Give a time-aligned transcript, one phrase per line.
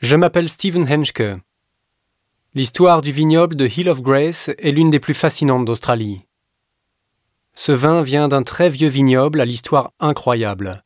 [0.00, 1.40] Je m'appelle Stephen Henschke.
[2.52, 6.20] L'histoire du vignoble de Hill of Grace est l'une des plus fascinantes d'Australie.
[7.54, 10.84] Ce vin vient d'un très vieux vignoble à l'histoire incroyable.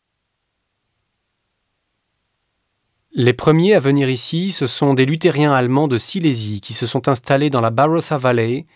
[3.12, 7.08] Les premiers à venir ici, ce sont des luthériens allemands de Silésie qui se sont
[7.08, 8.66] installés dans la Barossa Valley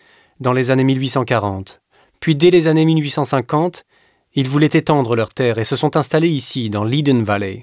[0.41, 1.81] dans les années 1840.
[2.19, 3.85] Puis dès les années 1850,
[4.33, 7.63] ils voulaient étendre leurs terres et se sont installés ici, dans l'Eden Valley.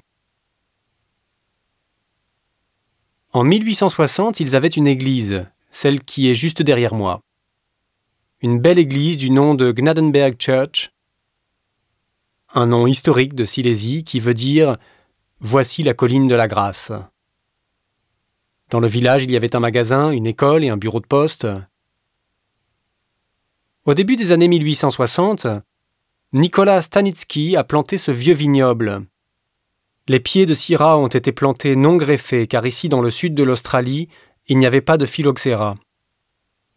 [3.34, 7.22] En 1860, ils avaient une église, celle qui est juste derrière moi.
[8.42, 10.92] Une belle église du nom de Gnadenberg Church,
[12.52, 14.76] un nom historique de Silésie qui veut dire
[15.40, 16.92] Voici la colline de la grâce.
[18.68, 21.46] Dans le village, il y avait un magasin, une école et un bureau de poste.
[23.86, 25.46] Au début des années 1860,
[26.34, 29.06] Nicolas Stanitsky a planté ce vieux vignoble.
[30.08, 33.44] Les pieds de Syrah ont été plantés non greffés car ici dans le sud de
[33.44, 34.08] l'Australie,
[34.48, 35.76] il n'y avait pas de phylloxéra.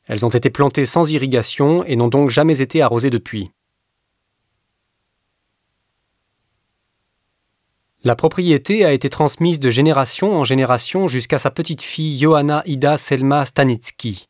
[0.06, 3.50] Elles ont été plantées sans irrigation et n'ont donc jamais été arrosées depuis.
[8.04, 12.98] La propriété a été transmise de génération en génération jusqu'à sa petite fille Johanna Ida
[12.98, 14.28] Selma Stanitsky.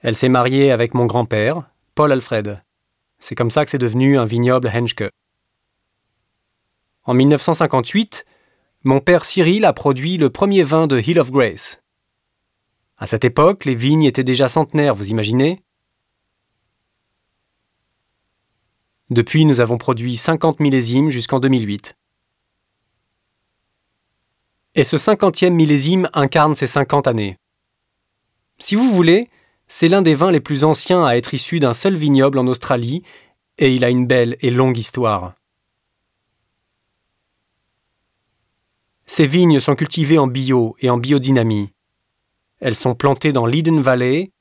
[0.00, 1.62] Elle s'est mariée avec mon grand-père,
[1.94, 2.62] Paul Alfred.
[3.18, 5.10] C'est comme ça que c'est devenu un vignoble Henschke.
[7.04, 8.24] En 1958,
[8.84, 11.82] mon père Cyril a produit le premier vin de Hill of Grace.
[12.96, 15.64] À cette époque, les vignes étaient déjà centenaires, vous imaginez?
[19.10, 21.96] Depuis, nous avons produit 50 millésimes jusqu'en 2008.
[24.76, 27.36] Et ce cinquantième millésime incarne ces 50 années.
[28.58, 29.28] Si vous voulez,
[29.66, 33.02] c'est l'un des vins les plus anciens à être issu d'un seul vignoble en Australie,
[33.58, 35.34] et il a une belle et longue histoire.
[39.14, 41.68] Ces vignes sont cultivées en bio et en biodynamie.
[42.60, 44.32] Elles sont plantées dans l'Eden Valley,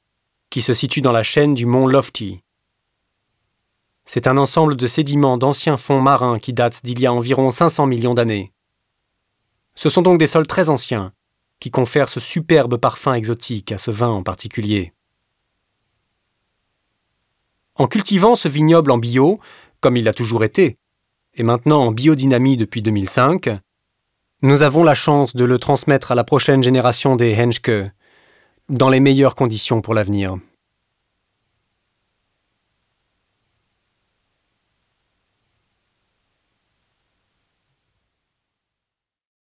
[0.49, 2.41] qui se situe dans la chaîne du mont Lofty.
[4.05, 7.85] C'est un ensemble de sédiments d'anciens fonds marins qui datent d'il y a environ 500
[7.85, 8.53] millions d'années.
[9.75, 11.11] Ce sont donc des sols très anciens,
[11.59, 14.93] qui confèrent ce superbe parfum exotique à ce vin en particulier.
[17.75, 19.41] En cultivant ce vignoble en bio,
[19.81, 20.77] comme il l'a toujours été,
[21.33, 23.49] et maintenant en biodynamie depuis 2005,
[24.44, 27.91] nous avons la chance de le transmettre à la prochaine génération des Henschke,
[28.69, 30.38] dans les meilleures conditions pour l'avenir.